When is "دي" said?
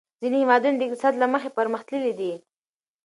2.19-2.33